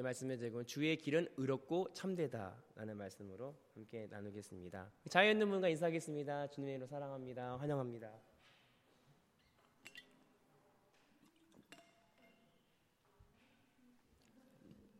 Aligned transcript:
오늘 0.00 0.04
말씀의 0.04 0.38
제목은 0.38 0.64
주의 0.64 0.96
길은 0.96 1.28
의롭고 1.36 1.92
참되다라는 1.92 2.96
말씀으로 2.96 3.54
함께 3.74 4.06
나누겠습니다. 4.10 4.90
자유 5.10 5.30
있는 5.32 5.50
분과 5.50 5.68
인사하겠습니다. 5.68 6.46
주님의 6.46 6.76
이름으로 6.76 6.86
사랑합니다. 6.86 7.58
환영합니다. 7.58 8.10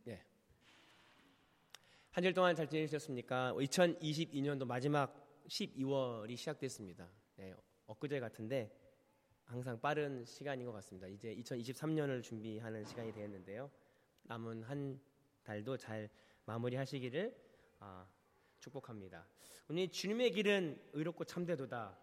예. 0.05 0.21
한주 2.11 2.31
동안 2.35 2.55
잘 2.55 2.69
지내셨습니까? 2.69 3.55
2022년도 3.55 4.65
마지막 4.65 5.43
12월이 5.47 6.37
시작됐습니다. 6.37 7.09
네, 7.37 7.55
엊그제 7.87 8.19
같은데 8.19 8.71
항상 9.45 9.81
빠른 9.81 10.23
시간인 10.25 10.67
것 10.67 10.71
같습니다. 10.73 11.07
이제 11.07 11.35
2023년을 11.37 12.21
준비하는 12.21 12.85
시간이 12.85 13.11
되었는데요. 13.11 13.71
남은 14.23 14.63
한 14.63 14.99
달도 15.43 15.77
잘 15.77 16.09
마무리하시기를 16.45 17.35
아, 17.79 18.07
축복합니다. 18.59 19.27
오늘 19.69 19.89
주님의 19.89 20.31
길은 20.31 20.89
의롭고 20.93 21.25
참되도다 21.25 21.97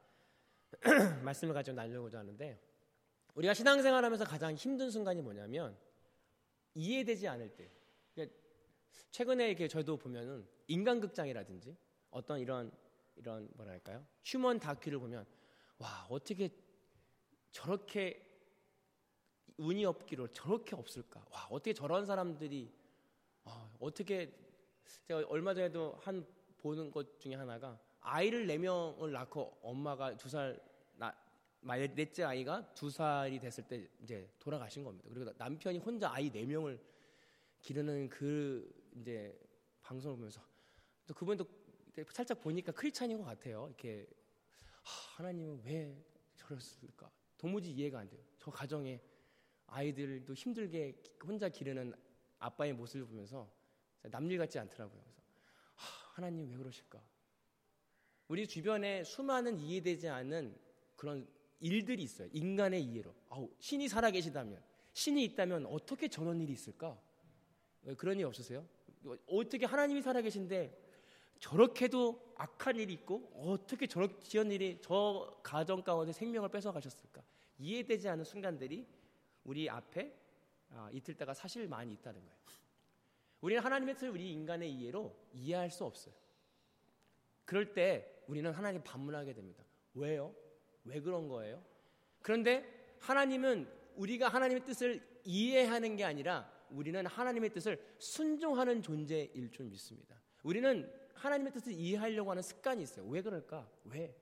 말씀을 1.22 1.54
가지고 1.54 1.76
나누고자 1.76 2.18
하는데 2.18 2.60
우리가 3.34 3.54
신앙생활하면서 3.54 4.24
가장 4.24 4.54
힘든 4.54 4.90
순간이 4.90 5.22
뭐냐면 5.22 5.78
이해되지 6.74 7.28
않을 7.28 7.54
때. 7.56 7.70
그러니까 8.14 8.36
최근에 9.10 9.48
이렇게 9.48 9.68
저도 9.68 9.96
보면은 9.96 10.46
인간극장이라든지 10.66 11.76
어떤 12.10 12.40
이런 12.40 12.72
이런 13.16 13.48
뭐랄까요 13.54 14.06
휴먼 14.24 14.60
다큐를 14.60 14.98
보면 14.98 15.26
와 15.78 16.06
어떻게 16.08 16.50
저렇게 17.50 18.27
운이 19.58 19.84
없기로 19.84 20.28
저렇게 20.28 20.74
없을까? 20.74 21.24
와 21.30 21.46
어떻게 21.50 21.72
저런 21.72 22.06
사람들이 22.06 22.72
와, 23.44 23.70
어떻게 23.80 24.32
제가 25.06 25.24
얼마 25.28 25.52
전에도 25.52 25.98
한 26.00 26.26
보는 26.58 26.90
것 26.90 27.20
중에 27.20 27.34
하나가 27.34 27.78
아이를 28.00 28.46
네 28.46 28.58
명을 28.58 29.12
낳고 29.12 29.58
엄마가 29.62 30.16
두살 30.16 30.58
넷째 31.60 32.22
아이가 32.22 32.72
두 32.74 32.88
살이 32.88 33.38
됐을 33.38 33.66
때 33.66 33.88
이제 34.02 34.30
돌아가신 34.38 34.84
겁니다. 34.84 35.08
그리고 35.12 35.30
남편이 35.36 35.78
혼자 35.78 36.10
아이 36.10 36.30
네 36.30 36.44
명을 36.44 36.80
기르는 37.60 38.08
그 38.08 38.72
이제 38.96 39.38
방송을 39.82 40.16
보면서 40.16 40.40
또 41.06 41.14
그분도 41.14 41.44
살짝 42.10 42.40
보니까 42.40 42.72
크리스찬인 42.72 43.18
것 43.18 43.24
같아요. 43.24 43.66
이렇게 43.68 44.06
하나님은 45.16 45.62
왜 45.64 45.96
저랬을까? 46.36 47.10
도무지 47.36 47.72
이해가 47.72 47.98
안 47.98 48.08
돼요. 48.08 48.22
저 48.38 48.50
가정에 48.50 49.00
아이들도 49.68 50.34
힘들게 50.34 51.00
혼자 51.24 51.48
기르는 51.48 51.94
아빠의 52.38 52.72
모습을 52.72 53.06
보면서 53.06 53.50
남일 54.02 54.38
같지 54.38 54.58
않더라고요. 54.58 55.00
그래서 55.00 55.22
하나님 56.14 56.50
왜 56.50 56.56
그러실까? 56.56 57.02
우리 58.28 58.46
주변에 58.46 59.04
수많은 59.04 59.58
이해되지 59.58 60.08
않는 60.08 60.56
그런 60.96 61.26
일들이 61.60 62.02
있어요. 62.02 62.28
인간의 62.32 62.82
이해로. 62.84 63.14
아우, 63.30 63.50
신이 63.58 63.88
살아계시다면, 63.88 64.62
신이 64.92 65.24
있다면 65.24 65.66
어떻게 65.66 66.08
저런 66.08 66.40
일이 66.40 66.52
있을까? 66.52 67.00
그런 67.96 68.18
일 68.18 68.26
없으세요? 68.26 68.66
어떻게 69.26 69.64
하나님이 69.64 70.02
살아계신데 70.02 70.86
저렇게도 71.38 72.34
악한 72.36 72.76
일이 72.76 72.94
있고 72.94 73.30
어떻게 73.34 73.86
저런 73.86 74.50
일이 74.50 74.78
저 74.82 75.40
가정 75.42 75.82
가운데 75.82 76.12
생명을 76.12 76.48
뺏어 76.48 76.72
가셨을까? 76.72 77.22
이해되지 77.58 78.08
않는 78.08 78.24
순간들이 78.24 78.86
우리 79.44 79.68
앞에 79.68 80.14
아, 80.70 80.90
이틀 80.92 81.14
때가 81.14 81.34
사실 81.34 81.66
많이 81.68 81.92
있다는 81.94 82.20
거예요. 82.20 82.38
우리는 83.40 83.62
하나님의 83.62 83.94
뜻을 83.94 84.10
우리 84.10 84.32
인간의 84.32 84.72
이해로 84.72 85.14
이해할 85.32 85.70
수 85.70 85.84
없어요. 85.84 86.14
그럴 87.44 87.72
때 87.72 88.22
우리는 88.26 88.50
하나님 88.52 88.82
반문하게 88.82 89.32
됩니다. 89.32 89.64
왜요? 89.94 90.34
왜 90.84 91.00
그런 91.00 91.28
거예요? 91.28 91.64
그런데 92.20 92.96
하나님은 93.00 93.70
우리가 93.96 94.28
하나님의 94.28 94.64
뜻을 94.64 95.20
이해하는 95.24 95.96
게 95.96 96.04
아니라 96.04 96.50
우리는 96.70 97.06
하나님의 97.06 97.50
뜻을 97.50 97.82
순종하는 97.98 98.82
존재일 98.82 99.50
줄 99.50 99.66
믿습니다. 99.66 100.20
우리는 100.42 100.92
하나님의 101.14 101.52
뜻을 101.52 101.72
이해하려고 101.72 102.30
하는 102.30 102.42
습관이 102.42 102.82
있어요. 102.82 103.06
왜 103.06 103.22
그럴까? 103.22 103.68
왜? 103.84 104.14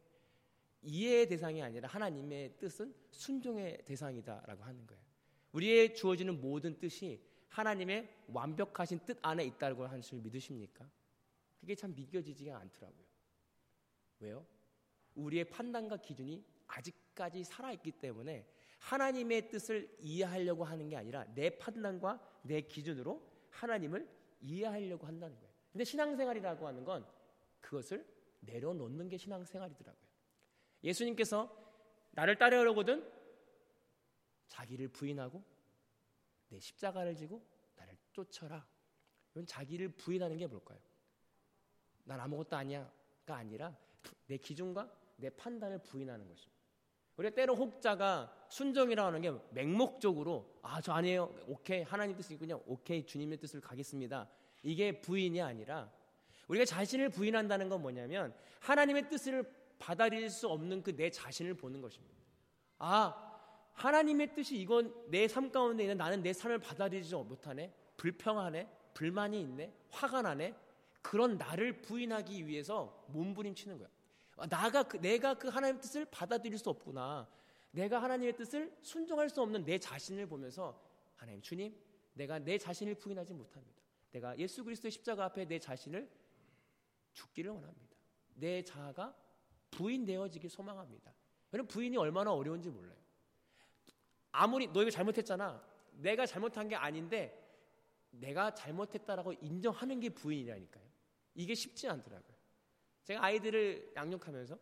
이해의 0.82 1.28
대상이 1.28 1.62
아니라 1.62 1.88
하나님의 1.88 2.56
뜻은 2.58 2.94
순종의 3.10 3.82
대상이다라고 3.84 4.62
하는 4.62 4.86
거예요. 4.86 5.05
우리의 5.52 5.94
주어지는 5.94 6.40
모든 6.40 6.78
뜻이 6.78 7.22
하나님의 7.48 8.08
완벽하신 8.28 9.00
뜻 9.06 9.18
안에 9.22 9.44
있다고 9.44 9.86
하는 9.86 10.02
줄 10.02 10.20
믿으십니까? 10.20 10.88
그게 11.60 11.74
참 11.74 11.94
믿겨지지가 11.94 12.56
않더라고요. 12.56 13.06
왜요? 14.20 14.46
우리의 15.14 15.48
판단과 15.48 15.96
기준이 15.98 16.44
아직까지 16.66 17.44
살아있기 17.44 17.92
때문에 17.92 18.46
하나님의 18.78 19.48
뜻을 19.48 19.96
이해하려고 20.00 20.64
하는 20.64 20.88
게 20.88 20.96
아니라 20.96 21.24
내 21.34 21.50
판단과 21.50 22.20
내 22.42 22.60
기준으로 22.60 23.22
하나님을 23.50 24.08
이해하려고 24.42 25.06
한다는 25.06 25.36
거예요. 25.36 25.52
근데 25.72 25.84
신앙생활이라고 25.84 26.66
하는 26.66 26.84
건 26.84 27.06
그것을 27.60 28.06
내려놓는 28.40 29.08
게 29.08 29.16
신앙생활이더라고요. 29.16 30.06
예수님께서 30.84 31.50
나를 32.12 32.36
따르려거든 32.36 33.10
자기를 34.56 34.88
부인하고 34.88 35.42
내 36.48 36.58
십자가를 36.58 37.14
지고 37.14 37.42
나를 37.76 37.94
쫓아라. 38.12 38.66
이건 39.32 39.46
자기를 39.46 39.90
부인하는 39.90 40.38
게 40.38 40.46
뭘까요? 40.46 40.78
난 42.04 42.18
아무것도 42.20 42.56
아니야가 42.56 43.36
아니라 43.36 43.76
내 44.26 44.38
기준과 44.38 44.90
내 45.16 45.28
판단을 45.28 45.82
부인하는 45.82 46.26
것입니다. 46.26 46.56
우리가 47.16 47.34
때로 47.34 47.54
혹자가 47.54 48.46
순종이라고 48.48 49.06
하는 49.08 49.20
게 49.20 49.32
맹목적으로 49.50 50.58
아 50.62 50.80
저 50.80 50.92
아니에요 50.92 51.34
오케이 51.48 51.82
하나님 51.82 52.14
뜻이군요 52.14 52.60
오케이 52.66 53.06
주님의 53.06 53.38
뜻을 53.38 53.58
가겠습니다 53.62 54.28
이게 54.62 55.00
부인이 55.00 55.40
아니라 55.40 55.90
우리가 56.46 56.66
자신을 56.66 57.08
부인한다는 57.08 57.70
건 57.70 57.80
뭐냐면 57.80 58.34
하나님의 58.60 59.08
뜻을 59.08 59.50
받아들일 59.78 60.28
수 60.28 60.46
없는 60.48 60.82
그 60.82 60.94
내 60.94 61.08
자신을 61.10 61.54
보는 61.54 61.80
것입니다 61.80 62.14
아 62.78 63.25
하나님의 63.76 64.34
뜻이 64.34 64.58
이건 64.58 64.92
내 65.10 65.26
삶 65.28 65.50
가운데 65.52 65.84
있는 65.84 65.96
나는 65.96 66.22
내 66.22 66.32
삶을 66.32 66.58
받아들이지 66.58 67.14
못하네. 67.14 67.72
불평하네. 67.96 68.68
불만이 68.94 69.40
있네. 69.40 69.72
화가 69.90 70.22
나네. 70.22 70.54
그런 71.02 71.36
나를 71.36 71.82
부인하기 71.82 72.46
위해서 72.46 73.04
몸부림치는 73.08 73.78
거야. 73.78 73.88
아, 74.36 74.46
나가 74.46 74.82
그, 74.82 74.96
내가 74.96 75.34
그 75.34 75.48
하나님의 75.48 75.80
뜻을 75.82 76.06
받아들일 76.06 76.58
수 76.58 76.70
없구나. 76.70 77.28
내가 77.70 78.02
하나님의 78.02 78.36
뜻을 78.36 78.74
순종할 78.82 79.28
수 79.28 79.42
없는 79.42 79.64
내 79.64 79.78
자신을 79.78 80.26
보면서 80.26 80.80
하나님 81.14 81.40
주님, 81.42 81.76
내가 82.14 82.38
내 82.38 82.56
자신을 82.58 82.94
부인하지 82.96 83.34
못합니다. 83.34 83.82
내가 84.10 84.36
예수 84.38 84.64
그리스도의 84.64 84.90
십자가 84.90 85.26
앞에 85.26 85.44
내 85.44 85.58
자신을 85.58 86.10
죽기를 87.12 87.50
원합니다. 87.50 87.96
내 88.34 88.62
자아가 88.62 89.14
부인되어지길 89.70 90.48
소망합니다. 90.48 91.12
여러분 91.52 91.68
부인이 91.68 91.96
얼마나 91.98 92.32
어려운지 92.32 92.70
몰라요. 92.70 93.05
아무리 94.36 94.70
너 94.72 94.82
이거 94.82 94.90
잘못했잖아. 94.90 95.62
내가 95.92 96.26
잘못한 96.26 96.68
게 96.68 96.76
아닌데 96.76 97.42
내가 98.10 98.54
잘못했다라고 98.54 99.32
인정하는 99.40 100.00
게 100.00 100.10
부인이라니까요. 100.10 100.84
이게 101.34 101.54
쉽지 101.54 101.88
않더라고요. 101.88 102.36
제가 103.04 103.24
아이들을 103.24 103.92
양육하면서 103.96 104.58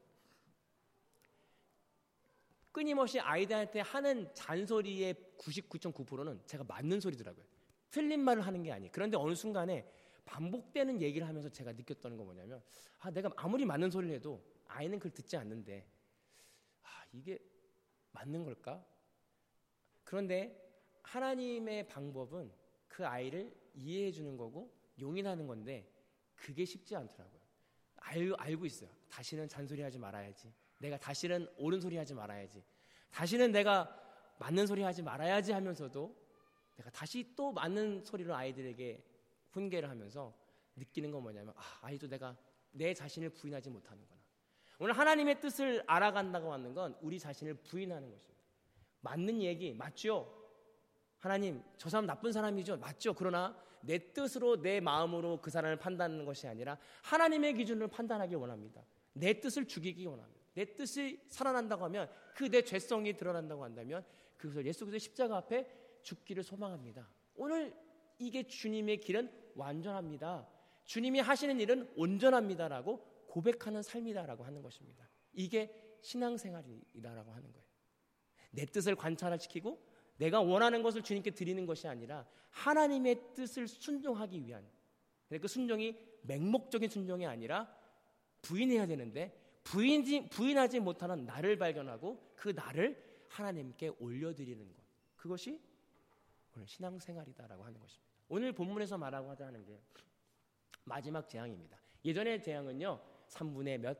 끊임없이 2.72 3.20
아이들한테 3.20 3.80
하는 3.80 4.32
잔소리의 4.34 5.14
99.9%는 5.38 6.40
제가 6.46 6.64
맞는 6.64 7.00
소리더라고요. 7.00 7.44
틀린 7.90 8.20
말을 8.20 8.44
하는 8.44 8.62
게 8.62 8.72
아니에요. 8.72 8.90
그런데 8.92 9.16
어느 9.16 9.34
순간에 9.34 9.88
반복되는 10.24 11.00
얘기를 11.00 11.28
하면서 11.28 11.48
제가 11.48 11.72
느꼈던 11.72 12.16
건 12.16 12.26
뭐냐면 12.26 12.62
아 12.98 13.10
내가 13.10 13.30
아무리 13.36 13.64
맞는 13.64 13.90
소리를 13.90 14.14
해도 14.16 14.42
아이는 14.66 14.98
그걸 14.98 15.12
듣지 15.12 15.36
않는데 15.36 15.86
아 16.82 16.88
이게 17.12 17.38
맞는 18.10 18.44
걸까? 18.44 18.84
그런데 20.14 20.56
하나님의 21.02 21.88
방법은 21.88 22.48
그 22.86 23.04
아이를 23.04 23.52
이해해 23.74 24.12
주는 24.12 24.36
거고 24.36 24.72
용인하는 25.00 25.48
건데 25.48 25.92
그게 26.36 26.64
쉽지 26.64 26.94
않더라고요. 26.94 27.40
알, 27.96 28.32
알고 28.38 28.64
있어요. 28.64 28.90
다시는 29.08 29.48
잔소리 29.48 29.82
하지 29.82 29.98
말아야지. 29.98 30.54
내가 30.78 30.96
다시는 30.98 31.48
옳은 31.56 31.80
소리 31.80 31.96
하지 31.96 32.14
말아야지. 32.14 32.62
다시는 33.10 33.50
내가 33.50 33.92
맞는 34.38 34.68
소리 34.68 34.82
하지 34.82 35.02
말아야지 35.02 35.50
하면서도 35.50 36.16
내가 36.76 36.90
다시 36.90 37.34
또 37.34 37.50
맞는 37.50 38.04
소리로 38.04 38.36
아이들에게 38.36 39.04
훈계를 39.50 39.90
하면서 39.90 40.32
느끼는 40.76 41.10
건 41.10 41.24
뭐냐면 41.24 41.54
아, 41.56 41.80
아이도 41.82 42.06
내가 42.06 42.36
내 42.70 42.94
자신을 42.94 43.30
부인하지 43.30 43.68
못하는구나. 43.68 44.20
오늘 44.78 44.96
하나님의 44.96 45.40
뜻을 45.40 45.82
알아간다고 45.88 46.52
하는 46.52 46.72
건 46.72 46.96
우리 47.00 47.18
자신을 47.18 47.54
부인하는 47.54 48.12
것입니다. 48.12 48.33
맞는 49.04 49.42
얘기 49.42 49.72
맞죠? 49.74 50.32
하나님 51.18 51.62
저 51.76 51.88
사람 51.88 52.06
나쁜 52.06 52.32
사람이죠 52.32 52.78
맞죠? 52.78 53.14
그러나 53.14 53.56
내 53.82 54.12
뜻으로 54.12 54.60
내 54.60 54.80
마음으로 54.80 55.40
그 55.40 55.50
사람을 55.50 55.78
판단하는 55.78 56.24
것이 56.24 56.46
아니라 56.46 56.78
하나님의 57.02 57.54
기준으로 57.54 57.88
판단하기 57.88 58.34
원합니다. 58.34 58.82
내 59.12 59.40
뜻을 59.40 59.66
죽이기 59.68 60.06
원합니다. 60.06 60.42
내 60.54 60.74
뜻이 60.74 61.20
살아난다고 61.28 61.84
하면 61.84 62.08
그 62.34 62.48
내 62.48 62.62
죄성이 62.62 63.16
드러난다고 63.16 63.62
한다면 63.62 64.04
그것을 64.38 64.66
예수 64.66 64.84
그리스도의 64.84 65.00
십자가 65.00 65.36
앞에 65.38 65.66
죽기를 66.02 66.42
소망합니다. 66.42 67.08
오늘 67.36 67.74
이게 68.18 68.46
주님의 68.46 69.00
길은 69.00 69.30
완전합니다. 69.54 70.48
주님이 70.84 71.20
하시는 71.20 71.60
일은 71.60 71.90
온전합니다라고 71.96 73.04
고백하는 73.28 73.82
삶이다라고 73.82 74.44
하는 74.44 74.62
것입니다. 74.62 75.08
이게 75.32 75.74
신앙생활이다라고 76.02 77.32
하는 77.32 77.52
거예요. 77.52 77.63
내 78.54 78.66
뜻을 78.66 78.94
관찰시키고 78.94 79.82
내가 80.16 80.40
원하는 80.40 80.82
것을 80.82 81.02
주님께 81.02 81.32
드리는 81.32 81.66
것이 81.66 81.88
아니라 81.88 82.26
하나님의 82.50 83.34
뜻을 83.34 83.66
순종하기 83.66 84.46
위한 84.46 84.64
그 85.28 85.48
순종이 85.48 85.98
맹목적인 86.22 86.88
순종이 86.88 87.26
아니라 87.26 87.74
부인해야 88.42 88.86
되는데 88.86 89.40
부인지, 89.64 90.28
부인하지 90.28 90.80
못하는 90.80 91.24
나를 91.24 91.56
발견하고 91.56 92.32
그 92.36 92.50
나를 92.50 93.02
하나님께 93.28 93.92
올려드리는 93.98 94.66
것 94.68 94.76
그것이 95.16 95.60
오늘 96.54 96.68
신앙생활이다라고 96.68 97.64
하는 97.64 97.80
것입니다. 97.80 98.12
오늘 98.28 98.52
본문에서 98.52 98.98
말하고 98.98 99.30
하자는 99.30 99.64
게 99.64 99.80
마지막 100.84 101.28
재앙입니다. 101.28 101.78
예전의 102.04 102.42
재앙은요 102.42 103.00
3분의 103.28 103.78
몇 103.78 103.98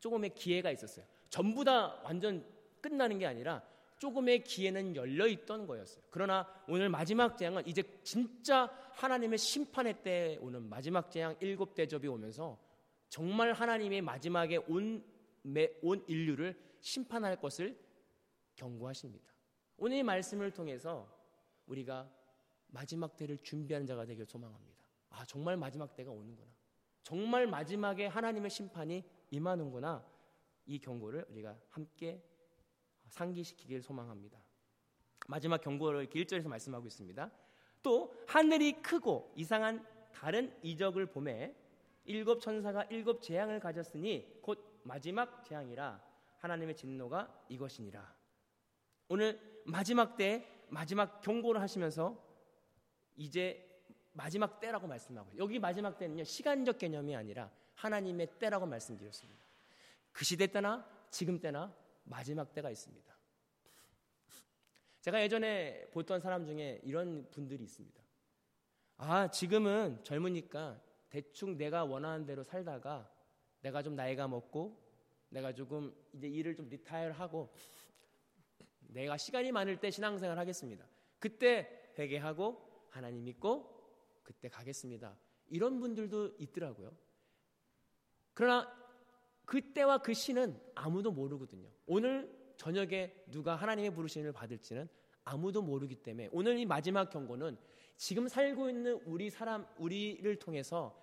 조금의 0.00 0.34
기회가 0.34 0.70
있었어요. 0.70 1.06
전부 1.30 1.64
다 1.64 2.00
완전 2.02 2.44
끝나는 2.86 3.18
게 3.18 3.26
아니라 3.26 3.62
조금의 3.98 4.44
기회는 4.44 4.94
열려 4.94 5.26
있던 5.26 5.66
거였어요. 5.66 6.04
그러나 6.10 6.46
오늘 6.68 6.88
마지막 6.88 7.36
재앙은 7.36 7.66
이제 7.66 7.82
진짜 8.04 8.66
하나님의 8.92 9.38
심판의 9.38 10.02
때 10.02 10.38
오는 10.40 10.62
마지막 10.68 11.10
재앙 11.10 11.34
일곱 11.40 11.74
대접이 11.74 12.06
오면서 12.06 12.60
정말 13.08 13.52
하나님의 13.52 14.02
마지막에 14.02 14.58
온, 14.68 15.04
온 15.82 16.04
인류를 16.06 16.56
심판할 16.80 17.40
것을 17.40 17.76
경고하십니다. 18.54 19.26
오늘 19.78 19.98
이 19.98 20.02
말씀을 20.04 20.52
통해서 20.52 21.10
우리가 21.66 22.08
마지막 22.68 23.16
때를 23.16 23.38
준비하는 23.38 23.86
자가 23.86 24.06
되길 24.06 24.26
소망합니다. 24.26 24.84
아, 25.10 25.24
정말 25.24 25.56
마지막 25.56 25.96
때가 25.96 26.10
오는구나. 26.12 26.48
정말 27.02 27.46
마지막에 27.46 28.06
하나님의 28.06 28.50
심판이 28.50 29.04
임하는구나. 29.30 30.06
이 30.66 30.78
경고를 30.78 31.24
우리가 31.30 31.58
함께 31.70 32.22
상기시키길 33.08 33.82
소망합니다. 33.82 34.38
마지막 35.28 35.60
경고를 35.60 36.06
1절에서 36.06 36.48
말씀하고 36.48 36.86
있습니다. 36.86 37.30
또 37.82 38.14
하늘이 38.26 38.82
크고 38.82 39.32
이상한 39.36 39.86
다른 40.12 40.52
이적을 40.62 41.06
보매 41.06 41.54
일곱 42.04 42.40
천사가 42.40 42.84
일곱 42.84 43.22
재앙을 43.22 43.60
가졌으니 43.60 44.40
곧 44.42 44.80
마지막 44.84 45.44
재앙이라 45.44 46.00
하나님의 46.38 46.76
진노가 46.76 47.44
이것이니라. 47.48 48.14
오늘 49.08 49.62
마지막 49.64 50.16
때 50.16 50.46
마지막 50.68 51.20
경고를 51.20 51.60
하시면서 51.60 52.22
이제 53.16 53.62
마지막 54.12 54.60
때라고 54.60 54.86
말씀하고 54.86 55.30
여기 55.36 55.58
마지막 55.58 55.98
때는요 55.98 56.24
시간적 56.24 56.78
개념이 56.78 57.14
아니라 57.14 57.50
하나님의 57.74 58.38
때라고 58.38 58.66
말씀드렸습니다. 58.66 59.44
그 60.12 60.24
시대 60.24 60.46
때나 60.46 60.86
지금 61.10 61.38
때나 61.38 61.74
마지막 62.06 62.52
때가 62.52 62.70
있습니다. 62.70 63.16
제가 65.00 65.22
예전에 65.22 65.88
보던 65.92 66.20
사람 66.20 66.44
중에 66.46 66.80
이런 66.82 67.30
분들이 67.30 67.62
있습니다. 67.62 68.02
아, 68.96 69.30
지금은 69.30 70.02
젊으니까 70.02 70.82
대충 71.08 71.56
내가 71.56 71.84
원하는 71.84 72.26
대로 72.26 72.42
살다가 72.42 73.10
내가 73.60 73.82
좀 73.82 73.94
나이가 73.94 74.26
먹고 74.26 74.84
내가 75.28 75.52
조금 75.52 75.94
이제 76.12 76.26
일을 76.28 76.56
좀 76.56 76.68
리타이어 76.68 77.12
하고 77.12 77.52
내가 78.80 79.16
시간이 79.16 79.52
많을 79.52 79.78
때 79.78 79.90
신앙생활 79.90 80.38
하겠습니다. 80.38 80.86
그때 81.18 81.92
회개하고 81.98 82.88
하나님 82.90 83.24
믿고 83.24 83.76
그때 84.22 84.48
가겠습니다. 84.48 85.16
이런 85.48 85.78
분들도 85.78 86.36
있더라고요. 86.38 86.96
그러나 88.34 88.85
그때와 89.46 89.98
그 89.98 90.12
시는 90.12 90.60
아무도 90.74 91.10
모르거든요. 91.10 91.68
오늘 91.86 92.30
저녁에 92.56 93.14
누가 93.30 93.56
하나님의 93.56 93.94
부르심을 93.94 94.32
받을지는 94.32 94.88
아무도 95.24 95.62
모르기 95.62 95.96
때문에 95.96 96.28
오늘 96.32 96.58
이 96.58 96.66
마지막 96.66 97.10
경고는 97.10 97.56
지금 97.96 98.28
살고 98.28 98.68
있는 98.68 99.00
우리 99.04 99.30
사람 99.30 99.66
우리를 99.78 100.36
통해서 100.36 101.02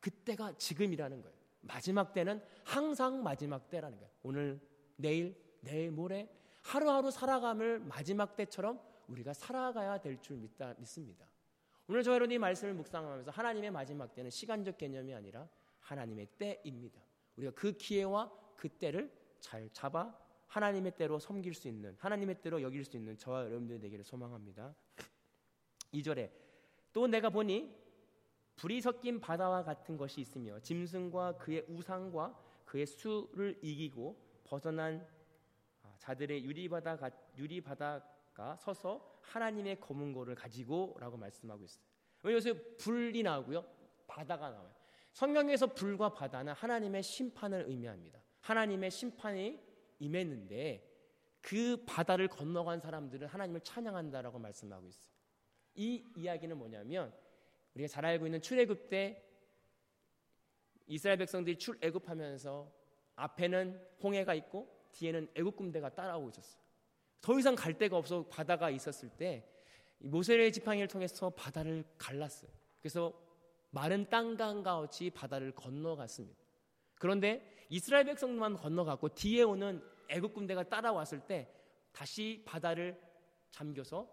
그때가 0.00 0.56
지금이라는 0.56 1.20
거예요. 1.20 1.36
마지막 1.62 2.12
때는 2.14 2.42
항상 2.64 3.22
마지막 3.22 3.68
때라는 3.68 3.98
거예요. 3.98 4.12
오늘 4.22 4.60
내일 4.96 5.36
내일 5.60 5.90
모레 5.90 6.28
하루하루 6.62 7.10
살아감을 7.10 7.80
마지막 7.80 8.36
때처럼 8.36 8.80
우리가 9.08 9.32
살아가야 9.34 9.98
될 9.98 10.20
줄 10.20 10.36
믿습니다. 10.78 11.26
오늘 11.88 12.02
저와 12.02 12.14
여러분이 12.16 12.38
말씀을 12.38 12.74
묵상하면서 12.74 13.30
하나님의 13.30 13.70
마지막 13.70 14.14
때는 14.14 14.30
시간적 14.30 14.78
개념이 14.78 15.12
아니라 15.12 15.48
하나님의 15.80 16.28
때입니다. 16.38 17.00
우리가 17.40 17.52
그 17.54 17.72
기회와 17.72 18.30
그 18.56 18.68
때를 18.68 19.12
잘 19.40 19.68
잡아 19.72 20.14
하나님의 20.48 20.96
때로 20.96 21.18
섬길 21.18 21.54
수 21.54 21.68
있는 21.68 21.96
하나님의 21.98 22.42
때로 22.42 22.60
여길 22.60 22.84
수 22.84 22.96
있는 22.96 23.16
저와 23.18 23.44
여러분들이 23.46 23.80
되기를 23.80 24.04
소망합니다. 24.04 24.74
2절에 25.94 26.30
또 26.92 27.06
내가 27.06 27.30
보니 27.30 27.74
불이 28.56 28.80
섞인 28.80 29.20
바다와 29.20 29.64
같은 29.64 29.96
것이 29.96 30.20
있으며 30.20 30.60
짐승과 30.60 31.38
그의 31.38 31.64
우상과 31.68 32.38
그의 32.66 32.86
수를 32.86 33.58
이기고 33.62 34.16
벗어난 34.44 35.06
아, 35.82 35.94
자들의 35.98 36.44
유리바다 36.44 36.98
유리바다가 37.38 38.56
서서 38.56 39.18
하나님의 39.22 39.80
검은 39.80 40.12
고를 40.12 40.34
가지고라고 40.34 41.16
말씀하고 41.16 41.64
있어요. 41.64 41.84
요새 42.24 42.52
불이 42.76 43.22
나오고요, 43.22 43.64
바다가 44.06 44.50
나와요. 44.50 44.79
성경에서 45.12 45.68
불과 45.68 46.12
바다는 46.12 46.52
하나님의 46.52 47.02
심판을 47.02 47.64
의미합니다. 47.68 48.20
하나님의 48.40 48.90
심판이 48.90 49.60
임했는데 49.98 50.88
그 51.40 51.84
바다를 51.86 52.28
건너간 52.28 52.80
사람들은 52.80 53.26
하나님을 53.28 53.60
찬양한다라고 53.62 54.38
말씀하고 54.38 54.88
있어요. 54.88 55.12
이 55.74 56.04
이야기는 56.16 56.56
뭐냐면 56.56 57.12
우리가 57.74 57.88
잘 57.88 58.04
알고 58.04 58.26
있는 58.26 58.40
출애굽 58.40 58.88
때 58.88 59.24
이스라엘 60.86 61.18
백성들이 61.18 61.56
출애굽하면서 61.58 62.72
앞에는 63.16 63.88
홍해가 64.02 64.34
있고 64.34 64.88
뒤에는 64.92 65.28
애굽 65.34 65.56
군대가 65.56 65.94
따라오고 65.94 66.30
있었어요. 66.30 66.60
더 67.20 67.38
이상 67.38 67.54
갈 67.54 67.76
데가 67.76 67.96
없어 67.96 68.26
바다가 68.28 68.70
있었을 68.70 69.10
때 69.10 69.46
모세의 69.98 70.52
지팡이를 70.52 70.88
통해서 70.88 71.30
바다를 71.30 71.84
갈랐어요. 71.98 72.50
그래서 72.80 73.12
마른 73.70 74.08
땅과 74.08 74.80
같이 74.80 75.10
바다를 75.10 75.52
건너갔습니다. 75.52 76.38
그런데 76.96 77.66
이스라엘 77.68 78.04
백성만 78.04 78.56
건너갔고 78.56 79.10
뒤에 79.10 79.42
오는 79.42 79.82
애굽 80.08 80.34
군대가 80.34 80.62
따라왔을 80.68 81.20
때 81.20 81.52
다시 81.92 82.42
바다를 82.46 83.00
잠겨서 83.50 84.08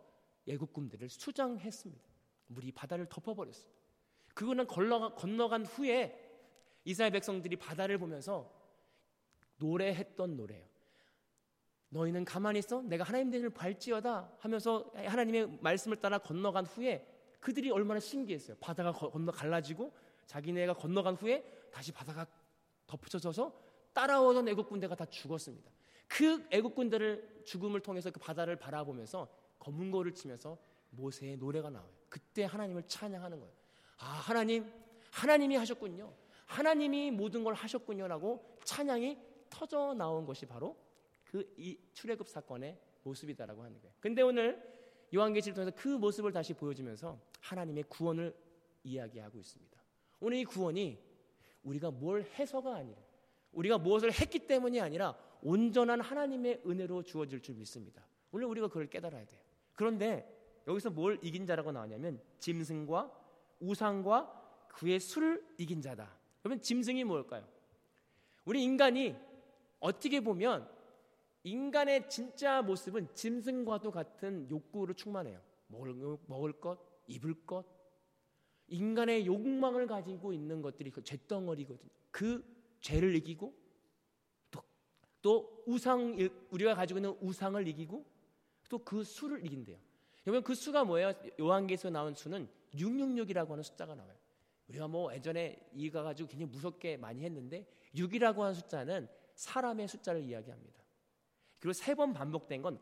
애굽 0.48 0.74
군대를 0.74 1.10
수장했습니다. 1.10 2.08
물이 2.48 2.72
바다를 2.72 3.08
덮어버렸어요. 3.10 3.70
그거는 4.34 4.68
건너가, 4.68 5.14
건너간 5.16 5.66
후에 5.66 6.24
이스라엘 6.86 7.12
백성들이 7.12 7.56
바다를 7.58 7.98
보면서 7.98 8.54
노래했던 9.58 10.38
노래예요. 10.38 10.68
너희는 11.90 12.26
가만히 12.26 12.60
있어? 12.60 12.82
내가 12.84 13.04
하나님 13.04 13.32
대신을 13.32 13.50
발지어다 13.50 14.32
하면서 14.40 14.92
하나님의 14.94 15.60
말씀을 15.62 15.98
따라 15.98 16.18
건너간 16.20 16.66
후에 16.66 17.17
그들이 17.40 17.70
얼마나 17.72 18.00
신기했어요. 18.00 18.58
바다가 18.60 18.92
건너 18.92 19.32
갈라지고 19.32 19.92
자기네가 20.26 20.74
건너간 20.74 21.16
후에 21.16 21.44
다시 21.72 21.92
바다가 21.92 22.26
덮쳐져서 22.88 23.54
따라오던 23.94 24.48
애국 24.50 24.70
군대가 24.70 24.96
다 24.96 25.06
죽었습니다. 25.06 25.72
그 26.08 26.46
애국 26.52 26.76
군대를 26.76 27.42
죽음을 27.46 27.80
통해서 27.82 28.12
그 28.12 28.20
바다를 28.20 28.56
바라보면서 28.56 29.28
검은 29.60 29.92
고를 29.92 30.14
치면서 30.14 30.58
모세의 30.92 31.38
노래가 31.38 31.70
나와요. 31.70 31.90
그때 32.10 32.46
하나님을 32.46 32.84
찬양하는 32.88 33.40
거예요. 33.40 33.54
아, 34.00 34.06
하나님, 34.06 34.72
하나님이 35.12 35.56
하셨군요. 35.56 36.14
하나님이 36.46 37.12
모든 37.12 37.44
걸 37.44 37.54
하셨군요라고 37.54 38.58
찬양이 38.64 39.18
터져 39.50 39.94
나온 39.94 40.26
것이 40.26 40.46
바로 40.46 40.78
그 41.26 41.44
이 41.58 41.78
출애굽 41.94 42.28
사건의 42.28 42.78
모습이다라고 43.04 43.64
하는 43.64 43.80
거예요. 43.82 43.94
근데 44.00 44.22
오늘 44.22 44.62
요한계시를 45.14 45.56
통해서 45.56 45.76
그 45.76 45.88
모습을 45.88 46.32
다시 46.32 46.54
보여주면서 46.54 47.20
하나님의 47.42 47.84
구원을 47.84 48.36
이야기하고 48.84 49.40
있습니다. 49.40 49.78
오늘 50.20 50.38
이 50.38 50.46
구원이 50.46 51.00
우리가 51.64 51.92
뭘 51.92 52.24
해서가 52.24 52.76
아니라 52.76 52.98
우리가 53.54 53.78
무엇을 53.78 54.12
했기 54.12 54.40
때문이 54.40 54.80
아니라 54.82 55.18
온전한 55.42 56.02
하나님의 56.02 56.62
은혜로 56.66 57.04
주어질 57.04 57.42
줄 57.42 57.56
믿습니다. 57.56 58.06
오늘 58.32 58.48
우리가 58.48 58.68
그걸 58.68 58.88
깨달아야 58.88 59.26
돼요. 59.26 59.42
그런데 59.74 60.34
여기서 60.68 60.90
뭘 60.90 61.20
이긴 61.22 61.46
자라고 61.46 61.72
나오냐면 61.72 62.22
짐승과 62.40 63.12
우상과 63.60 64.68
그의 64.70 65.00
수를 65.00 65.44
이긴 65.58 65.82
자다. 65.82 66.18
그러면 66.42 66.62
짐승이 66.62 67.04
뭘까요? 67.04 67.48
우리 68.46 68.64
인간이 68.64 69.16
어떻게 69.80 70.20
보면 70.20 70.70
인간의 71.48 72.10
진짜 72.10 72.62
모습은 72.62 73.14
짐승과도 73.14 73.92
같은 73.92 74.50
욕구로 74.50 74.94
충만해요. 74.94 75.42
먹을, 75.68 76.60
것, 76.60 76.80
입을 77.08 77.46
것. 77.46 77.66
인간의 78.68 79.26
욕망을 79.26 79.88
가지고 79.88 80.34
있는 80.34 80.62
것들이 80.62 80.92
그 80.92 81.04
죄덩어리거든요. 81.04 81.90
그 82.12 82.44
죄를 82.82 83.16
이기고 83.16 83.54
또, 84.52 84.62
또 85.22 85.64
우상 85.66 86.18
우리가 86.52 86.76
가지고 86.76 87.00
있는 87.00 87.18
우상을 87.22 87.66
이기고 87.68 88.06
또 88.70 88.80
그 88.80 89.04
수를 89.04 89.46
이긴대요. 89.46 89.78
그러면 90.24 90.44
그 90.44 90.54
수가 90.54 90.84
뭐예요? 90.84 91.14
요한계에서 91.40 91.90
나온 91.90 92.14
수는 92.14 92.50
666이라고 92.76 93.50
하는 93.50 93.64
숫자가 93.64 93.96
나와요. 93.96 94.18
우리가 94.68 94.90
뭐 94.90 95.14
예전에 95.14 95.70
이가 95.74 96.04
가지고 96.04 96.28
굉장히 96.28 96.52
무섭게 96.52 96.98
많이 96.98 97.24
했는데 97.24 97.66
6이라고 97.96 98.40
하는 98.40 98.54
숫자는 98.54 99.08
사람의 99.36 99.88
숫자를 99.88 100.22
이야기합니다. 100.24 100.87
그리고 101.60 101.74
세 101.74 101.96
번 101.96 102.14
반복된 102.14 102.62
건 102.62 102.80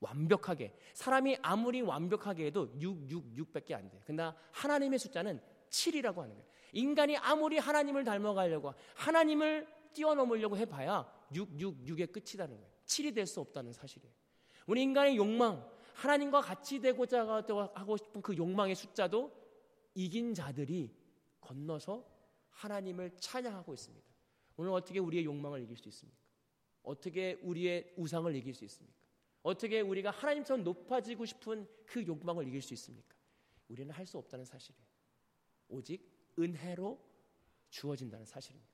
완벽하게 0.00 0.74
사람이 0.94 1.36
아무리 1.42 1.80
완벽하게 1.80 2.46
해도 2.46 2.68
6, 2.80 3.08
6, 3.10 3.34
6밖에 3.36 3.72
안 3.74 3.88
돼요. 3.88 4.02
근데 4.04 4.30
하나님의 4.52 4.98
숫자는 4.98 5.40
7이라고 5.70 6.16
하는 6.16 6.34
거예요. 6.34 6.44
인간이 6.72 7.16
아무리 7.16 7.58
하나님을 7.58 8.02
닮아가려고 8.04 8.74
하나님을 8.96 9.66
뛰어넘으려고 9.92 10.56
해봐야 10.56 11.06
6, 11.34 11.60
6, 11.60 11.84
6의 11.84 12.10
끝이라는 12.12 12.56
거예요. 12.56 12.72
7이 12.86 13.14
될 13.14 13.26
수 13.26 13.40
없다는 13.40 13.72
사실이에요. 13.72 14.12
우리 14.66 14.82
인간의 14.82 15.16
욕망, 15.16 15.68
하나님과 15.94 16.40
같이 16.40 16.80
되고자 16.80 17.26
하고 17.74 17.96
싶은 17.96 18.22
그 18.22 18.36
욕망의 18.36 18.74
숫자도 18.74 19.30
이긴 19.94 20.34
자들이 20.34 20.90
건너서 21.40 22.04
하나님을 22.50 23.12
찬양하고 23.18 23.74
있습니다. 23.74 24.06
오늘 24.56 24.72
어떻게 24.72 24.98
우리의 24.98 25.24
욕망을 25.24 25.62
이길 25.62 25.76
수 25.76 25.88
있습니까? 25.88 26.21
어떻게 26.82 27.34
우리의 27.42 27.92
우상을 27.96 28.34
이길 28.34 28.54
수 28.54 28.64
있습니까? 28.64 28.96
어떻게 29.42 29.80
우리가 29.80 30.10
하나님처럼 30.10 30.64
높아지고 30.64 31.24
싶은 31.26 31.66
그 31.86 32.06
욕망을 32.06 32.46
이길 32.46 32.62
수 32.62 32.74
있습니까? 32.74 33.16
우리는 33.68 33.92
할 33.92 34.06
수 34.06 34.18
없다는 34.18 34.44
사실이에요. 34.44 34.84
오직 35.68 36.06
은혜로 36.38 36.98
주어진다는 37.70 38.26
사실입니다. 38.26 38.70